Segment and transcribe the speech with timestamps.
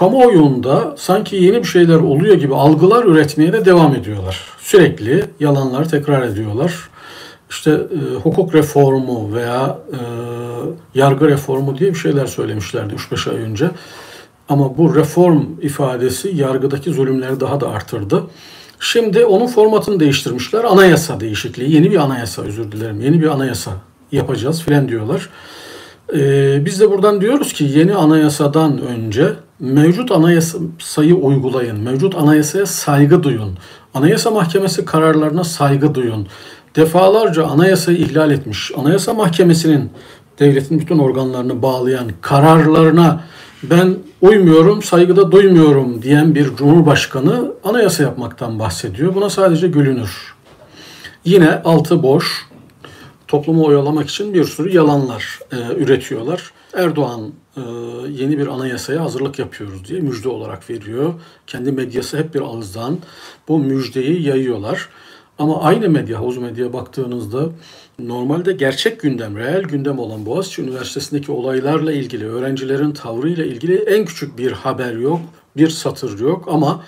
[0.00, 4.44] kamuoyunda sanki yeni bir şeyler oluyor gibi algılar üretmeye de devam ediyorlar.
[4.58, 6.74] Sürekli yalanlar tekrar ediyorlar.
[7.50, 9.98] İşte e, hukuk reformu veya e,
[10.94, 13.70] yargı reformu diye bir şeyler söylemişlerdi 3-5 ay önce.
[14.48, 18.22] Ama bu reform ifadesi yargıdaki zulümleri daha da artırdı.
[18.80, 20.64] Şimdi onun formatını değiştirmişler.
[20.64, 23.70] Anayasa değişikliği, yeni bir anayasa özür dilerim, yeni bir anayasa
[24.12, 25.28] yapacağız filan diyorlar.
[26.14, 33.22] Ee, biz de buradan diyoruz ki yeni anayasadan önce mevcut anayasayı uygulayın, mevcut anayasaya saygı
[33.22, 33.58] duyun,
[33.94, 36.26] anayasa mahkemesi kararlarına saygı duyun.
[36.76, 39.90] Defalarca anayasayı ihlal etmiş, anayasa mahkemesinin
[40.38, 43.24] devletin bütün organlarını bağlayan kararlarına
[43.62, 49.14] ben uymuyorum, saygıda duymuyorum diyen bir cumhurbaşkanı anayasa yapmaktan bahsediyor.
[49.14, 50.34] Buna sadece gülünür.
[51.24, 52.46] Yine altı boş,
[53.28, 56.52] toplumu oyalamak için bir sürü yalanlar e, üretiyorlar.
[56.74, 57.60] Erdoğan e,
[58.10, 61.14] yeni bir anayasaya hazırlık yapıyoruz diye müjde olarak veriyor.
[61.46, 62.98] Kendi medyası hep bir ağızdan
[63.48, 64.88] bu müjdeyi yayıyorlar.
[65.38, 67.48] Ama aynı medya, havuz medyaya baktığınızda
[67.98, 74.38] normalde gerçek gündem, reel gündem olan Boğaziçi Üniversitesi'ndeki olaylarla ilgili, öğrencilerin tavrıyla ilgili en küçük
[74.38, 75.20] bir haber yok,
[75.56, 76.84] bir satır yok ama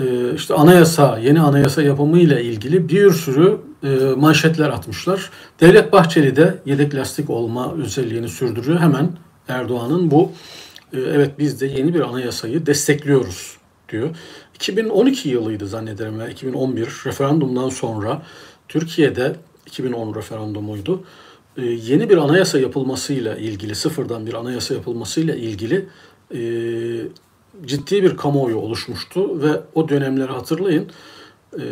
[0.00, 5.30] e, işte anayasa, yeni anayasa yapımıyla ilgili bir sürü e, manşetler atmışlar.
[5.60, 8.80] Devlet Bahçeli de yedek lastik olma özelliğini sürdürüyor.
[8.80, 9.10] Hemen
[9.48, 10.32] Erdoğan'ın bu
[10.92, 13.56] e, evet biz de yeni bir anayasayı destekliyoruz
[13.88, 14.08] diyor.
[14.54, 18.22] 2012 yılıydı zannederim veya 2011 referandumdan sonra
[18.68, 21.04] Türkiye'de 2010 referandumuydu.
[21.56, 25.86] E, yeni bir anayasa yapılmasıyla ilgili, sıfırdan bir anayasa yapılmasıyla ilgili
[27.66, 30.90] ciddi bir kamuoyu oluşmuştu ve o dönemleri hatırlayın.
[31.52, 31.64] E,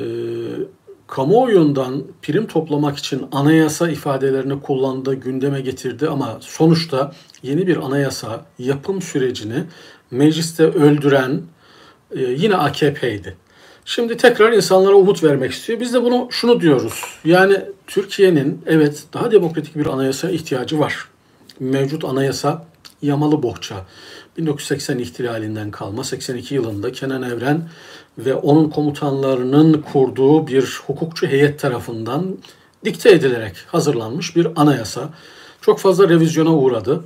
[1.06, 9.02] kamuoyundan prim toplamak için anayasa ifadelerini kullandı, gündeme getirdi ama sonuçta yeni bir anayasa yapım
[9.02, 9.64] sürecini
[10.10, 11.42] mecliste öldüren
[12.16, 13.36] e, yine AKP'ydi.
[13.84, 15.80] Şimdi tekrar insanlara umut vermek istiyor.
[15.80, 17.02] Biz de bunu şunu diyoruz.
[17.24, 21.08] Yani Türkiye'nin evet daha demokratik bir anayasa ihtiyacı var.
[21.60, 22.66] Mevcut anayasa
[23.02, 23.84] yamalı bohça.
[24.38, 27.68] 1980 ihtilalinden kalma 82 yılında Kenan Evren
[28.18, 32.38] ve onun komutanlarının kurduğu bir hukukçu heyet tarafından
[32.84, 35.10] dikte edilerek hazırlanmış bir anayasa.
[35.60, 37.04] Çok fazla revizyona uğradı.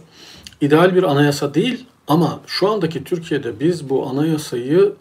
[0.60, 4.92] İdeal bir anayasa değil ama şu andaki Türkiye'de biz bu anayasayı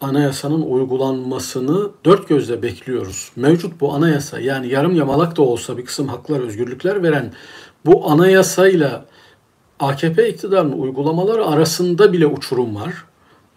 [0.00, 3.32] anayasanın uygulanmasını dört gözle bekliyoruz.
[3.36, 7.32] Mevcut bu anayasa yani yarım yamalak da olsa bir kısım haklar, özgürlükler veren
[7.86, 9.04] bu anayasayla
[9.80, 13.04] AKP iktidarının uygulamaları arasında bile uçurum var.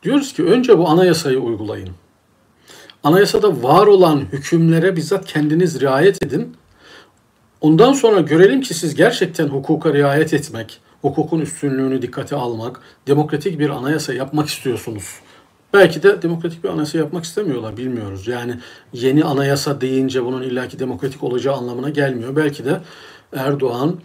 [0.03, 1.89] Diyoruz ki önce bu anayasayı uygulayın.
[3.03, 6.55] Anayasada var olan hükümlere bizzat kendiniz riayet edin.
[7.61, 13.69] Ondan sonra görelim ki siz gerçekten hukuka riayet etmek, hukukun üstünlüğünü dikkate almak, demokratik bir
[13.69, 15.19] anayasa yapmak istiyorsunuz.
[15.73, 18.27] Belki de demokratik bir anayasa yapmak istemiyorlar, bilmiyoruz.
[18.27, 18.55] Yani
[18.93, 22.35] yeni anayasa deyince bunun illaki demokratik olacağı anlamına gelmiyor.
[22.35, 22.81] Belki de
[23.33, 23.99] Erdoğan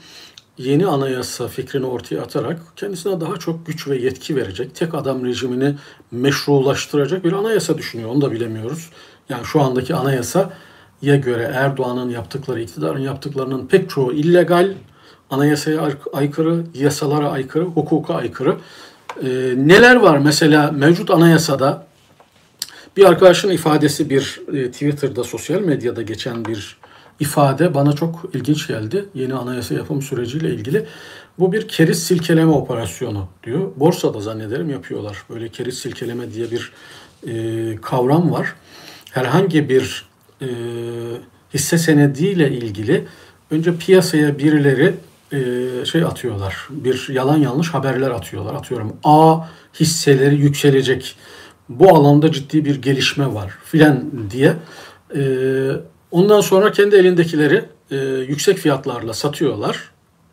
[0.58, 5.74] yeni anayasa fikrini ortaya atarak kendisine daha çok güç ve yetki verecek, tek adam rejimini
[6.10, 8.10] meşrulaştıracak bir anayasa düşünüyor.
[8.10, 8.90] Onu da bilemiyoruz.
[9.28, 14.74] Yani şu andaki anayasaya göre Erdoğan'ın yaptıkları, iktidarın yaptıklarının pek çoğu illegal,
[15.30, 18.56] anayasaya aykırı, yasalara aykırı, hukuka aykırı.
[19.22, 19.26] Ee,
[19.56, 21.86] neler var mesela mevcut anayasada
[22.96, 26.76] bir arkadaşın ifadesi bir e, Twitter'da, sosyal medyada geçen bir
[27.20, 29.04] ifade bana çok ilginç geldi.
[29.14, 30.86] Yeni anayasa yapım süreciyle ilgili.
[31.38, 33.70] Bu bir keriz silkeleme operasyonu diyor.
[33.76, 35.22] Borsada zannederim yapıyorlar.
[35.30, 36.72] Böyle keriz silkeleme diye bir
[37.26, 38.54] e, kavram var.
[39.10, 40.08] Herhangi bir
[40.42, 40.46] e,
[41.54, 43.04] hisse senediyle ilgili
[43.50, 44.94] önce piyasaya birileri
[45.32, 46.68] e, şey atıyorlar.
[46.70, 48.54] Bir yalan yanlış haberler atıyorlar.
[48.54, 49.40] Atıyorum A
[49.80, 51.16] hisseleri yükselecek.
[51.68, 54.54] Bu alanda ciddi bir gelişme var filan diye.
[55.16, 55.22] E,
[56.14, 57.96] ondan sonra kendi elindekileri e,
[58.28, 59.90] yüksek fiyatlarla satıyorlar.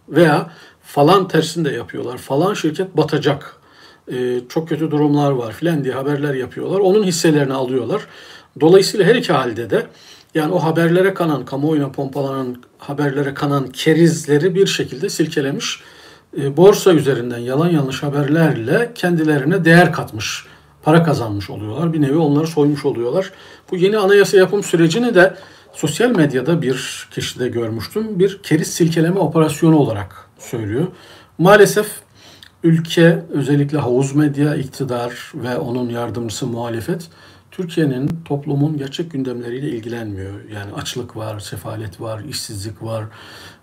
[0.10, 0.52] Veya
[0.84, 2.18] falan tersinde yapıyorlar.
[2.18, 3.56] Falan şirket batacak.
[4.12, 6.80] E, çok kötü durumlar var filan diye haberler yapıyorlar.
[6.80, 8.02] Onun hisselerini alıyorlar.
[8.60, 9.86] Dolayısıyla her iki halde de
[10.36, 15.80] yani o haberlere kanan, kamuoyuna pompalanan haberlere kanan kerizleri bir şekilde silkelemiş.
[16.38, 20.46] E, borsa üzerinden yalan yanlış haberlerle kendilerine değer katmış,
[20.84, 21.94] para kazanmış oluyorlar.
[21.94, 23.32] Bir nevi onları soymuş oluyorlar.
[23.72, 25.34] Bu yeni anayasa yapım sürecini de
[25.74, 28.20] sosyal medyada bir kişide görmüştüm.
[28.20, 30.88] Bir keriz silkeleme operasyonu olarak söylüyor.
[31.38, 31.88] Maalesef
[32.64, 37.10] ülke özellikle havuz medya, iktidar ve onun yardımcısı muhalefet
[37.52, 40.50] Türkiye'nin toplumun gerçek gündemleriyle ilgilenmiyor.
[40.50, 43.06] Yani açlık var, sefalet var, işsizlik var,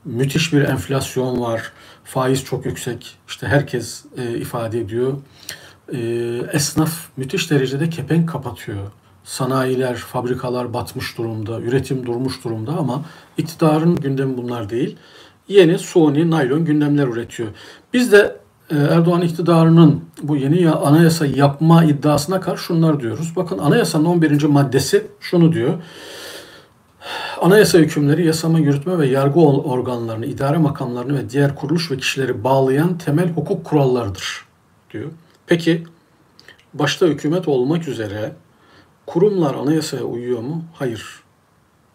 [0.05, 1.73] müthiş bir enflasyon var,
[2.05, 3.17] faiz çok yüksek.
[3.29, 5.13] İşte herkes e, ifade ediyor.
[5.93, 5.99] e,
[6.53, 8.87] esnaf müthiş derecede kepenk kapatıyor.
[9.29, 13.03] Sanayiler, fabrikalar batmış durumda, üretim durmuş durumda ama
[13.39, 14.97] iktidarın gündemi bunlar değil.
[15.49, 17.49] Yeni suni, naylon gündemler üretiyor.
[17.93, 18.37] Biz de
[18.71, 23.33] e, Erdoğan iktidarının bu yeni anayasa yapma iddiasına karşı şunlar diyoruz.
[23.37, 24.45] Bakın anayasanın 11.
[24.45, 25.75] maddesi şunu diyor.
[27.41, 32.99] Anayasa hükümleri yasama, yürütme ve yargı organlarını, idare makamlarını ve diğer kuruluş ve kişileri bağlayan
[32.99, 34.45] temel hukuk kurallarıdır
[34.93, 35.11] diyor.
[35.47, 35.85] Peki
[36.75, 38.33] başta hükümet olmak üzere
[39.09, 40.65] kurumlar anayasaya uyuyor mu?
[40.75, 41.21] Hayır.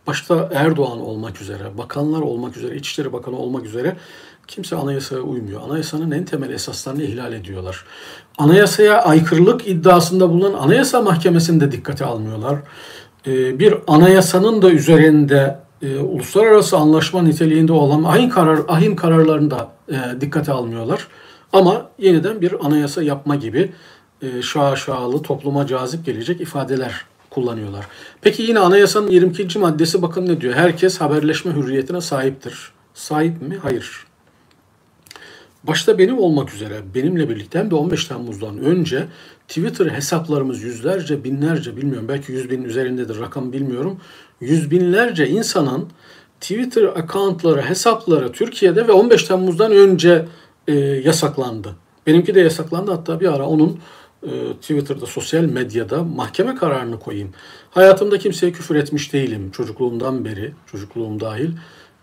[0.07, 3.95] Başta Erdoğan olmak üzere, bakanlar olmak üzere, İçişleri Bakanı olmak üzere
[4.48, 5.62] kimse anayasaya uymuyor.
[5.62, 7.86] Anayasanın en temel esaslarını ihlal ediyorlar.
[8.38, 12.60] Anayasaya aykırılık iddiasında bulunan Anayasa Mahkemesi'ni de dikkate almıyorlar.
[13.27, 19.71] Ee, bir anayasanın da üzerinde e, uluslararası anlaşma niteliğinde olan ahim, karar, ahim kararlarını da
[19.89, 21.07] e, dikkate almıyorlar.
[21.54, 23.71] Ama yeniden bir anayasa yapma gibi
[24.23, 27.87] e, şaşalı, topluma cazip gelecek ifadeler kullanıyorlar.
[28.21, 29.59] Peki yine anayasanın 22.
[29.59, 30.53] maddesi bakın ne diyor?
[30.53, 32.71] Herkes haberleşme hürriyetine sahiptir.
[32.93, 33.57] Sahip mi?
[33.61, 34.05] Hayır.
[35.63, 39.07] Başta benim olmak üzere benimle birlikte hem de 15 Temmuz'dan önce
[39.47, 43.99] Twitter hesaplarımız yüzlerce, binlerce bilmiyorum belki yüz bin üzerindedir rakam bilmiyorum.
[44.41, 45.89] Yüz binlerce insanın
[46.41, 50.25] Twitter accountları, hesapları Türkiye'de ve 15 Temmuz'dan önce
[50.67, 51.75] e, yasaklandı.
[52.07, 53.79] Benimki de yasaklandı hatta bir ara onun
[54.61, 57.29] Twitter'da, sosyal medyada mahkeme kararını koyayım.
[57.71, 61.49] Hayatımda kimseye küfür etmiş değilim çocukluğumdan beri, çocukluğum dahil.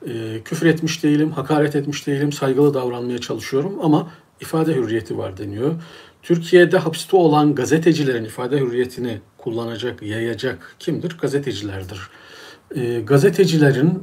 [0.07, 5.75] E, küfür etmiş değilim, hakaret etmiş değilim, saygılı davranmaya çalışıyorum ama ifade hürriyeti var deniyor.
[6.23, 11.19] Türkiye'de hapiste olan gazetecilerin ifade hürriyetini kullanacak, yayacak kimdir?
[11.19, 12.01] Gazetecilerdir.
[12.77, 14.03] E, gazetecilerin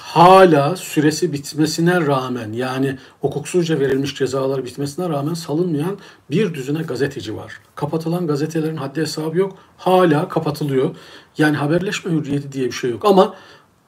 [0.00, 5.98] hala süresi bitmesine rağmen yani hukuksuzca verilmiş cezalar bitmesine rağmen salınmayan
[6.30, 7.60] bir düzine gazeteci var.
[7.74, 9.58] Kapatılan gazetelerin haddi hesabı yok.
[9.76, 10.96] Hala kapatılıyor.
[11.38, 13.04] Yani haberleşme hürriyeti diye bir şey yok.
[13.04, 13.34] Ama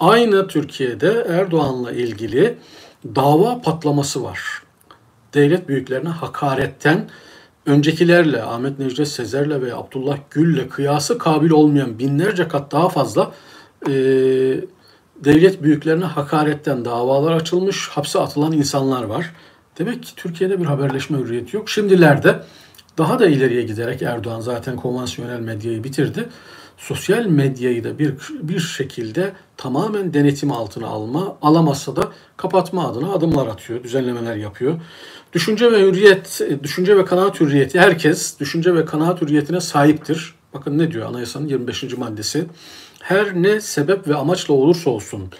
[0.00, 2.58] aynı Türkiye'de Erdoğan'la ilgili
[3.04, 4.62] dava patlaması var.
[5.34, 7.08] Devlet büyüklerine hakaretten
[7.66, 13.32] öncekilerle Ahmet Necdet Sezer'le ve Abdullah Gül'le kıyası kabil olmayan binlerce kat daha fazla
[13.88, 13.92] e,
[15.24, 19.32] devlet büyüklerine hakaretten davalar açılmış, hapse atılan insanlar var.
[19.78, 21.70] Demek ki Türkiye'de bir haberleşme hürriyeti yok.
[21.70, 22.42] Şimdilerde
[22.98, 26.28] daha da ileriye giderek Erdoğan zaten konvansiyonel medyayı bitirdi.
[26.78, 33.46] Sosyal medyayı da bir, bir şekilde tamamen denetim altına alma, alamazsa da kapatma adına adımlar
[33.46, 34.80] atıyor, düzenlemeler yapıyor.
[35.32, 40.34] Düşünce ve hürriyet, düşünce ve kanaat hürriyeti herkes düşünce ve kanaat hürriyetine sahiptir.
[40.54, 41.98] Bakın ne diyor anayasanın 25.
[41.98, 42.46] maddesi.
[43.02, 45.30] Her ne sebep ve amaçla olursa olsun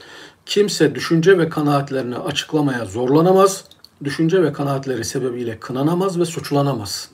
[0.46, 3.64] kimse düşünce ve kanaatlerini açıklamaya zorlanamaz,
[4.04, 7.10] düşünce ve kanaatleri sebebiyle kınanamaz ve suçlanamaz.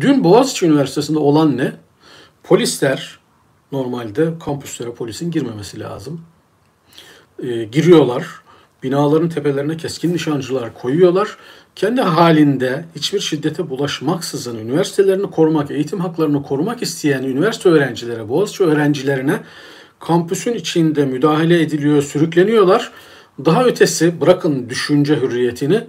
[0.00, 1.72] Dün Boğaziçi Üniversitesi'nde olan ne?
[2.42, 3.18] Polisler
[3.72, 6.20] normalde kampüslere polisin girmemesi lazım.
[7.42, 8.26] E, giriyorlar.
[8.82, 11.36] Binaların tepelerine keskin nişancılar koyuyorlar.
[11.76, 19.40] Kendi halinde hiçbir şiddete bulaşmaksızın üniversitelerini korumak, eğitim haklarını korumak isteyen üniversite öğrencilere, Boğaziçi öğrencilerine
[20.00, 22.92] kampüsün içinde müdahale ediliyor, sürükleniyorlar.
[23.44, 25.84] Daha ötesi bırakın düşünce hürriyetini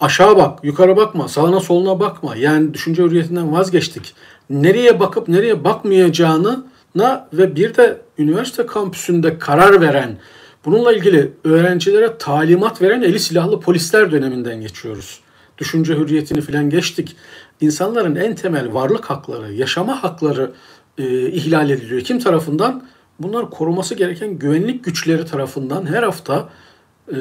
[0.00, 2.36] aşağı bak, yukarı bakma, sağına soluna bakma.
[2.36, 4.14] Yani düşünce hürriyetinden vazgeçtik.
[4.50, 6.64] Nereye bakıp nereye bakmayacağını
[7.32, 10.16] ve bir de üniversite kampüsünde karar veren
[10.64, 15.20] Bununla ilgili öğrencilere talimat veren eli silahlı polisler döneminden geçiyoruz.
[15.58, 17.16] Düşünce hürriyetini filan geçtik.
[17.60, 20.52] İnsanların en temel varlık hakları, yaşama hakları
[20.98, 22.00] e, ihlal ediliyor.
[22.00, 22.84] Kim tarafından?
[23.18, 26.48] Bunlar koruması gereken güvenlik güçleri tarafından her hafta
[27.08, 27.16] e,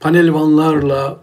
[0.00, 1.18] panel vanlarla,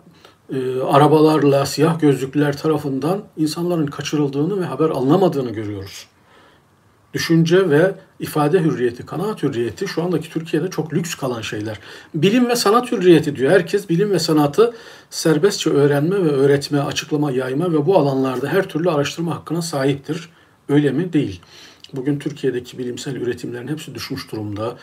[0.53, 6.07] e, arabalarla, siyah gözlükler tarafından insanların kaçırıldığını ve haber alınamadığını görüyoruz
[7.13, 11.79] düşünce ve ifade hürriyeti, kanaat hürriyeti şu andaki Türkiye'de çok lüks kalan şeyler.
[12.15, 13.51] Bilim ve sanat hürriyeti diyor.
[13.51, 14.73] Herkes bilim ve sanatı
[15.09, 20.29] serbestçe öğrenme ve öğretme, açıklama, yayma ve bu alanlarda her türlü araştırma hakkına sahiptir.
[20.69, 21.13] Öyle mi?
[21.13, 21.41] Değil.
[21.93, 24.75] Bugün Türkiye'deki bilimsel üretimlerin hepsi düşmüş durumda.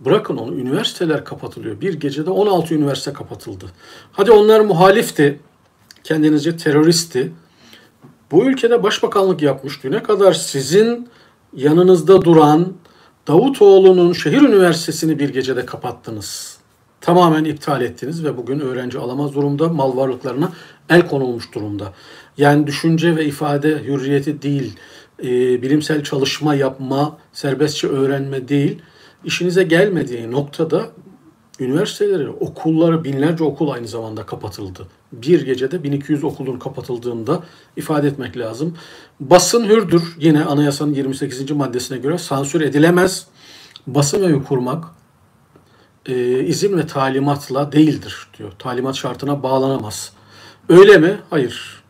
[0.00, 1.80] Bırakın onu üniversiteler kapatılıyor.
[1.80, 3.64] Bir gecede 16 üniversite kapatıldı.
[4.12, 5.40] Hadi onlar muhalifti,
[6.04, 7.32] kendinizce teröristti.
[8.30, 9.84] Bu ülkede başbakanlık yapmış.
[9.84, 11.08] Düne kadar sizin
[11.56, 12.72] yanınızda duran
[13.28, 16.58] Davutoğlu'nun şehir üniversitesini bir gecede kapattınız.
[17.00, 20.52] Tamamen iptal ettiniz ve bugün öğrenci alamaz durumda, mal varlıklarına
[20.88, 21.92] el konulmuş durumda.
[22.38, 24.76] Yani düşünce ve ifade hürriyeti değil,
[25.22, 28.82] e, bilimsel çalışma yapma, serbestçe öğrenme değil,
[29.24, 30.86] işinize gelmediği noktada
[31.60, 34.86] üniversiteleri, okulları, binlerce okul aynı zamanda kapatıldı.
[35.12, 37.42] Bir gecede 1200 okulun kapatıldığında
[37.76, 38.76] ifade etmek lazım.
[39.20, 40.16] Basın hürdür.
[40.18, 41.50] Yine anayasanın 28.
[41.50, 43.26] maddesine göre sansür edilemez.
[43.86, 44.84] Basın evi kurmak
[46.06, 48.52] e, izin ve talimatla değildir diyor.
[48.58, 50.12] Talimat şartına bağlanamaz.
[50.68, 51.18] Öyle mi?
[51.30, 51.82] Hayır.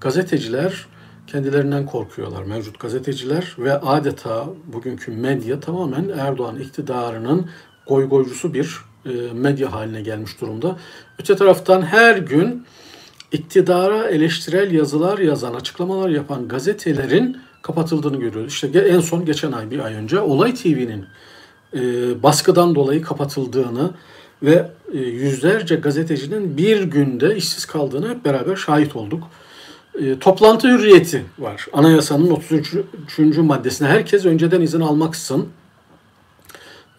[0.00, 0.86] Gazeteciler
[1.26, 2.42] kendilerinden korkuyorlar.
[2.42, 7.50] Mevcut gazeteciler ve adeta bugünkü medya tamamen Erdoğan iktidarının
[7.86, 8.76] goygoycusu bir
[9.06, 10.76] e, medya haline gelmiş durumda.
[11.18, 12.66] Öte taraftan her gün
[13.32, 18.52] iktidara eleştirel yazılar yazan, açıklamalar yapan gazetelerin kapatıldığını görüyoruz.
[18.52, 21.06] İşte en son geçen ay, bir ay önce Olay TV'nin
[21.74, 21.82] e,
[22.22, 23.90] baskıdan dolayı kapatıldığını
[24.42, 29.22] ve e, yüzlerce gazetecinin bir günde işsiz kaldığını hep beraber şahit olduk.
[30.20, 31.66] Toplantı hürriyeti var.
[31.72, 32.74] Anayasanın 33.
[33.36, 35.48] maddesine herkes önceden izin almaksızın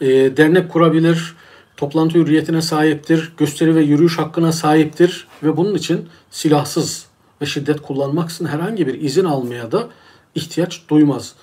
[0.02, 1.36] e, dernek kurabilir,
[1.78, 7.06] toplantı hürriyetine sahiptir, gösteri ve yürüyüş hakkına sahiptir ve bunun için silahsız
[7.42, 9.90] ve şiddet kullanmaksızın herhangi bir izin almaya da
[10.36, 11.36] ihtiyaç duymaz.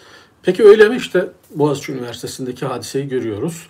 [0.42, 0.96] Peki öyle mi?
[0.96, 3.66] İşte Boğaziçi Üniversitesi'ndeki hadiseyi görüyoruz.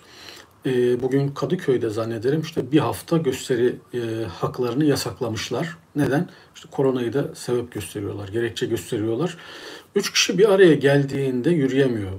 [0.65, 5.77] E, bugün Kadıköy'de zannederim işte bir hafta gösteri e, haklarını yasaklamışlar.
[5.95, 6.29] Neden?
[6.55, 9.37] İşte koronayı da sebep gösteriyorlar, gerekçe gösteriyorlar.
[9.95, 12.11] Üç kişi bir araya geldiğinde yürüyemiyor.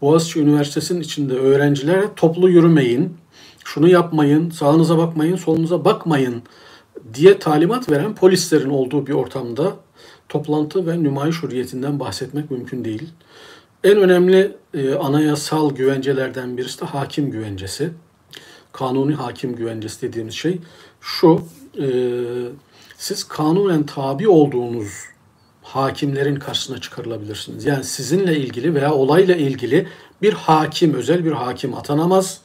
[0.00, 3.16] Boğaziçi Üniversitesi'nin içinde öğrencilere toplu yürümeyin,
[3.64, 6.42] şunu yapmayın, sağınıza bakmayın, solunuza bakmayın
[7.14, 9.76] diye talimat veren polislerin olduğu bir ortamda
[10.28, 13.08] toplantı ve nümayiş hürriyetinden bahsetmek mümkün değil.
[13.84, 17.90] En önemli e, anayasal güvencelerden birisi de hakim güvencesi.
[18.72, 20.58] Kanuni hakim güvencesi dediğimiz şey
[21.00, 21.40] şu,
[21.80, 21.86] e,
[22.96, 25.15] siz kanunen tabi olduğunuz
[25.66, 27.64] hakimlerin karşısına çıkarılabilirsiniz.
[27.64, 29.88] Yani sizinle ilgili veya olayla ilgili
[30.22, 32.40] bir hakim, özel bir hakim atanamaz.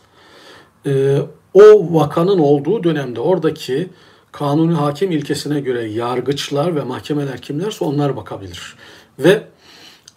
[0.86, 1.18] E,
[1.54, 3.90] o vakanın olduğu dönemde oradaki
[4.32, 8.76] kanuni hakim ilkesine göre yargıçlar ve mahkemeler kimlerse onlar bakabilir.
[9.20, 9.44] Ve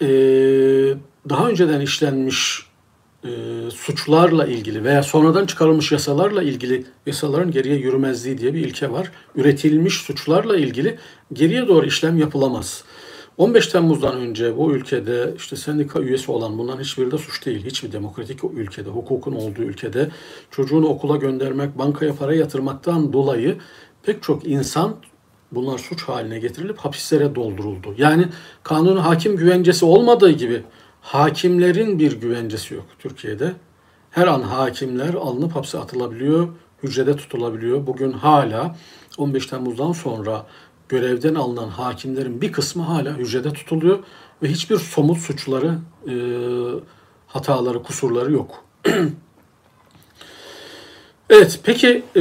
[0.03, 0.09] e,
[1.29, 2.67] daha önceden işlenmiş
[3.25, 3.31] e,
[3.71, 9.11] suçlarla ilgili veya sonradan çıkarılmış yasalarla ilgili yasaların geriye yürümezliği diye bir ilke var.
[9.37, 10.99] Üretilmiş suçlarla ilgili
[11.33, 12.85] geriye doğru işlem yapılamaz.
[13.39, 17.67] 15 Temmuz'dan önce bu ülkede işte sendika üyesi olan bunların hiçbiri de suç değil.
[17.67, 20.11] Hiçbir demokratik ülkede, hukukun olduğu ülkede
[20.51, 23.57] çocuğunu okula göndermek, bankaya para yatırmaktan dolayı
[24.03, 24.97] pek çok insan
[25.53, 27.95] bunlar suç haline getirilip hapislere dolduruldu.
[27.99, 28.27] Yani
[28.63, 30.63] kanun hakim güvencesi olmadığı gibi
[31.01, 33.53] hakimlerin bir güvencesi yok Türkiye'de.
[34.11, 36.49] Her an hakimler alınıp hapse atılabiliyor,
[36.83, 37.87] hücrede tutulabiliyor.
[37.87, 38.77] Bugün hala
[39.19, 40.47] 15 Temmuz'dan sonra
[40.89, 43.99] görevden alınan hakimlerin bir kısmı hala hücrede tutuluyor
[44.43, 46.15] ve hiçbir somut suçları, e,
[47.27, 48.65] hataları, kusurları yok.
[51.31, 52.21] evet, peki e,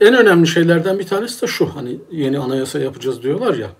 [0.00, 3.70] en önemli şeylerden bir tanesi de şu, hani yeni anayasa yapacağız diyorlar ya.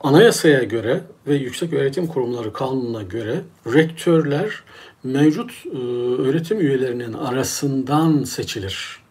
[0.00, 4.62] Anayasaya göre ve Yüksek Öğretim Kurumları Kanunu'na göre rektörler
[5.04, 5.78] mevcut e,
[6.22, 9.03] öğretim üyelerinin arasından seçilir.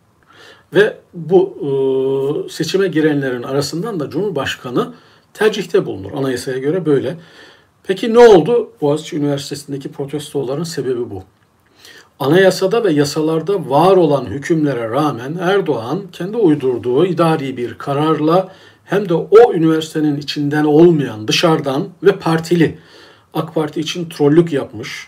[0.73, 4.93] Ve bu e, seçime girenlerin arasından da Cumhurbaşkanı
[5.33, 6.11] tercihte bulunur.
[6.11, 7.17] Anayasaya göre böyle.
[7.83, 8.71] Peki ne oldu?
[8.81, 11.23] Boğaziçi Üniversitesi'ndeki protestoların sebebi bu.
[12.19, 18.51] Anayasada ve yasalarda var olan hükümlere rağmen Erdoğan kendi uydurduğu idari bir kararla
[18.83, 22.79] hem de o üniversitenin içinden olmayan dışarıdan ve partili
[23.33, 25.07] AK Parti için trollük yapmış.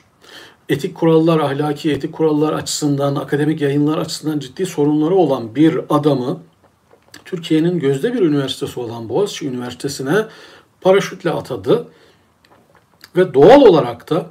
[0.70, 6.40] Etik kurallar, ahlaki etik kurallar açısından, akademik yayınlar açısından ciddi sorunları olan bir adamı
[7.26, 10.26] Türkiye'nin gözde bir üniversitesi olan Boğaziçi Üniversitesi'ne
[10.82, 11.88] paraşütle atadı.
[13.16, 14.26] Ve doğal olarak da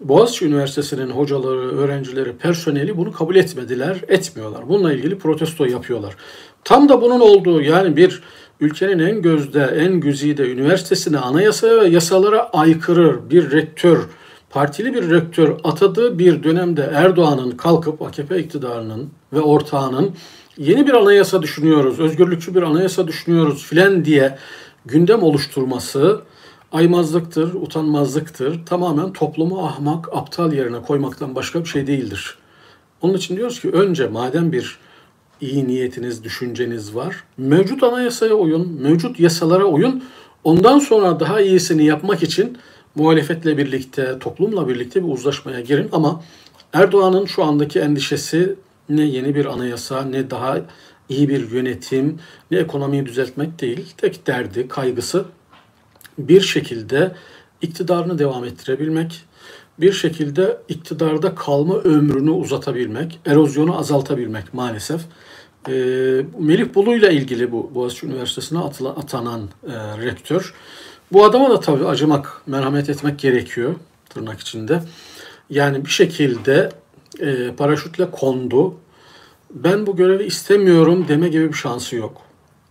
[0.00, 4.68] Boğaziçi Üniversitesi'nin hocaları, öğrencileri, personeli bunu kabul etmediler, etmiyorlar.
[4.68, 6.16] Bununla ilgili protesto yapıyorlar.
[6.64, 8.22] Tam da bunun olduğu yani bir
[8.60, 14.08] ülkenin en gözde, en güzide üniversitesine anayasaya ve yasalara aykırı bir rektör,
[14.52, 20.10] partili bir rektör atadığı bir dönemde Erdoğan'ın kalkıp AKP iktidarının ve ortağının
[20.58, 24.38] yeni bir anayasa düşünüyoruz, özgürlükçü bir anayasa düşünüyoruz filan diye
[24.86, 26.20] gündem oluşturması
[26.72, 28.66] aymazlıktır, utanmazlıktır.
[28.66, 32.38] Tamamen toplumu ahmak, aptal yerine koymaktan başka bir şey değildir.
[33.00, 34.78] Onun için diyoruz ki önce madem bir
[35.40, 37.24] iyi niyetiniz, düşünceniz var.
[37.36, 40.04] Mevcut anayasaya uyun, mevcut yasalara uyun.
[40.44, 42.58] Ondan sonra daha iyisini yapmak için
[42.94, 45.88] muhalefetle birlikte, toplumla birlikte bir uzlaşmaya girin.
[45.92, 46.22] Ama
[46.72, 48.54] Erdoğan'ın şu andaki endişesi
[48.88, 50.58] ne yeni bir anayasa, ne daha
[51.08, 52.18] iyi bir yönetim,
[52.50, 53.94] ne ekonomiyi düzeltmek değil.
[53.96, 55.24] Tek derdi, kaygısı
[56.18, 57.12] bir şekilde
[57.62, 59.24] iktidarını devam ettirebilmek,
[59.78, 65.00] bir şekilde iktidarda kalma ömrünü uzatabilmek, erozyonu azaltabilmek maalesef.
[65.68, 65.72] E,
[66.38, 68.58] Melih Bulu ile ilgili bu Boğaziçi Üniversitesi'ne
[68.96, 69.72] atanan e,
[70.04, 70.54] rektör.
[71.12, 73.74] Bu adama da tabii acımak, merhamet etmek gerekiyor
[74.10, 74.80] tırnak içinde.
[75.50, 76.68] Yani bir şekilde
[77.20, 78.74] e, paraşütle kondu.
[79.50, 82.22] Ben bu görevi istemiyorum deme gibi bir şansı yok.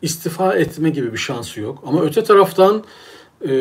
[0.01, 1.83] İstifa etme gibi bir şansı yok.
[1.87, 2.83] Ama öte taraftan
[3.47, 3.51] e,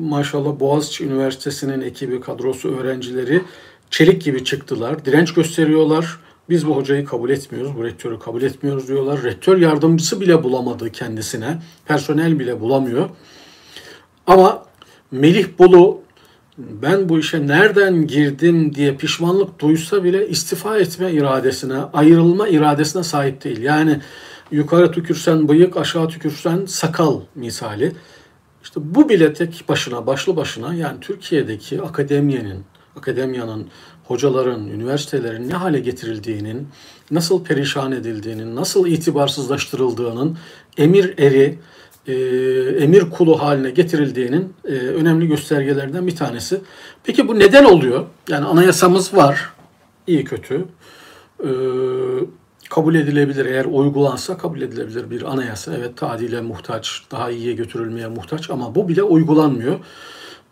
[0.00, 3.42] maşallah Boğaziçi Üniversitesi'nin ekibi, kadrosu, öğrencileri
[3.90, 5.04] çelik gibi çıktılar.
[5.04, 6.18] Direnç gösteriyorlar.
[6.48, 9.22] Biz bu hocayı kabul etmiyoruz, bu rektörü kabul etmiyoruz diyorlar.
[9.22, 11.58] Rektör yardımcısı bile bulamadı kendisine.
[11.86, 13.10] Personel bile bulamıyor.
[14.26, 14.64] Ama
[15.10, 16.00] Melih Bulu
[16.58, 23.44] ben bu işe nereden girdim diye pişmanlık duysa bile istifa etme iradesine, ayrılma iradesine sahip
[23.44, 23.62] değil.
[23.62, 24.00] Yani
[24.50, 27.92] yukarı tükürsen bıyık, aşağı tükürsen sakal misali.
[28.62, 32.64] İşte bu bile tek başına, başlı başına yani Türkiye'deki akademiyenin,
[32.96, 33.66] akademiyanın,
[34.04, 36.68] hocaların, üniversitelerin ne hale getirildiğinin,
[37.10, 40.38] nasıl perişan edildiğinin, nasıl itibarsızlaştırıldığının
[40.78, 41.58] emir eri,
[42.06, 42.14] e,
[42.84, 46.60] emir kulu haline getirildiğinin e, önemli göstergelerinden bir tanesi.
[47.04, 48.04] Peki bu neden oluyor?
[48.28, 49.52] Yani anayasamız var,
[50.06, 50.64] iyi kötü.
[51.44, 51.50] E,
[52.70, 55.74] kabul edilebilir eğer uygulansa kabul edilebilir bir anayasa.
[55.74, 59.78] Evet tadile muhtaç, daha iyiye götürülmeye muhtaç ama bu bile uygulanmıyor.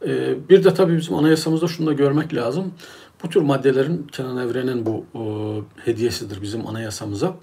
[0.06, 2.72] E, bir de tabii bizim anayasamızda şunu da görmek lazım.
[3.22, 5.22] Bu tür maddelerin Kenan Evren'in bu e,
[5.90, 7.34] hediyesidir bizim anayasamıza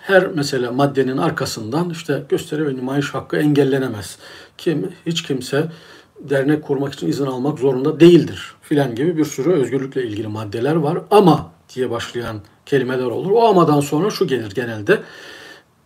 [0.00, 4.18] her mesela maddenin arkasından işte gösteri ve nümayiş hakkı engellenemez.
[4.58, 5.72] Kim hiç kimse
[6.20, 10.98] dernek kurmak için izin almak zorunda değildir filan gibi bir sürü özgürlükle ilgili maddeler var
[11.10, 13.30] ama diye başlayan kelimeler olur.
[13.30, 14.98] O amadan sonra şu gelir genelde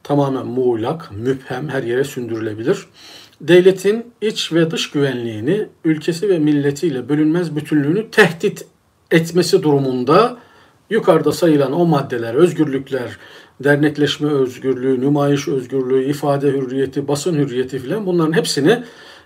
[0.03, 2.87] tamamen muğlak, müphem, her yere sündürülebilir.
[3.41, 8.67] Devletin iç ve dış güvenliğini, ülkesi ve milletiyle bölünmez bütünlüğünü tehdit
[9.11, 10.39] etmesi durumunda
[10.91, 13.19] yukarıda sayılan o maddeler, özgürlükler,
[13.61, 18.83] dernekleşme özgürlüğü, nümayiş özgürlüğü, ifade hürriyeti, basın hürriyeti filan bunların hepsini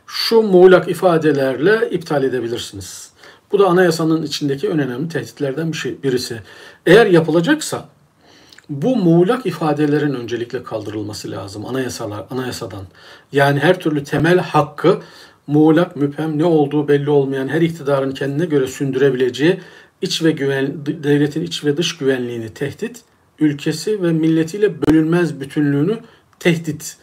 [0.07, 3.11] şu muğlak ifadelerle iptal edebilirsiniz.
[3.53, 6.41] Bu da anayasanın içindeki en önemli tehditlerden bir şey, birisi.
[6.87, 7.89] Eğer yapılacaksa
[8.69, 12.85] bu muğlak ifadelerin öncelikle kaldırılması lazım anayasalar, anayasadan.
[13.33, 15.01] Yani her türlü temel hakkı
[15.47, 19.61] muğlak, müphem ne olduğu belli olmayan her iktidarın kendine göre sündürebileceği
[20.03, 23.03] iç ve güven, devletin iç ve dış güvenliğini tehdit
[23.39, 25.99] ülkesi ve milletiyle bölünmez bütünlüğünü
[26.39, 26.97] tehdit.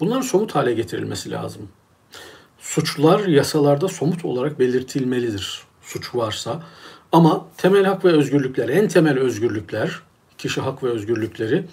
[0.00, 1.68] Bunların somut hale getirilmesi lazım.
[2.58, 6.62] Suçlar yasalarda somut olarak belirtilmelidir suç varsa.
[7.12, 10.00] Ama temel hak ve özgürlükler, en temel özgürlükler,
[10.38, 11.64] kişi hak ve özgürlükleri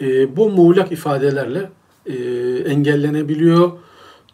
[0.00, 1.70] e, bu muğlak ifadelerle
[2.06, 2.14] e,
[2.66, 3.72] engellenebiliyor.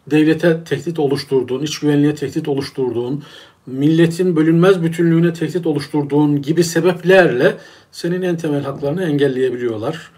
[0.07, 3.23] Devlete tehdit oluşturduğun, iç güvenliğe tehdit oluşturduğun,
[3.67, 7.57] milletin bölünmez bütünlüğüne tehdit oluşturduğun gibi sebeplerle
[7.91, 10.11] senin en temel haklarını engelleyebiliyorlar.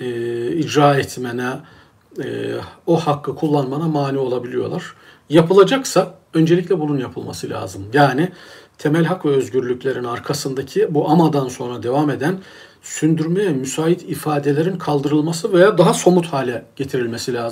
[0.00, 0.06] E,
[0.52, 1.50] icra etmene,
[2.24, 2.54] e,
[2.86, 4.94] o hakkı kullanmana mani olabiliyorlar.
[5.28, 7.82] Yapılacaksa öncelikle bunun yapılması lazım.
[7.92, 8.28] Yani
[8.78, 12.38] temel hak ve özgürlüklerin arkasındaki bu amadan sonra devam eden
[12.82, 17.50] sündürmeye müsait ifadelerin kaldırılması veya daha somut hale getirilmesi lazım.